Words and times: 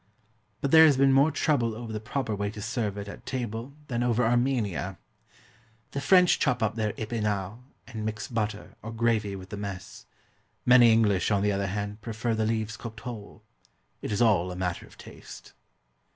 But 0.61 0.71
there 0.71 0.85
has 0.87 0.97
been 0.97 1.13
more 1.13 1.29
trouble 1.29 1.75
over 1.75 1.93
the 1.93 1.99
proper 1.99 2.35
way 2.35 2.49
to 2.49 2.59
serve 2.59 2.97
it 2.97 3.07
at 3.07 3.23
table 3.23 3.75
than 3.87 4.01
over 4.01 4.25
Armenia. 4.25 4.97
The 5.91 6.01
French 6.01 6.39
chop 6.39 6.63
up 6.63 6.73
their 6.73 6.93
épinards 6.93 7.59
and 7.87 8.03
mix 8.03 8.27
butter, 8.27 8.73
or 8.81 8.91
gravy, 8.91 9.35
with 9.35 9.49
the 9.49 9.57
mess. 9.57 10.07
Many 10.65 10.91
English, 10.91 11.29
on 11.29 11.43
the 11.43 11.51
other 11.51 11.67
hand, 11.67 12.01
prefer 12.01 12.33
the 12.33 12.45
leaves 12.47 12.77
cooked 12.77 13.01
whole. 13.01 13.43
It 14.01 14.11
is 14.11 14.23
all 14.23 14.51
a 14.51 14.55
matter 14.55 14.87
of 14.87 14.97
taste. 14.97 15.53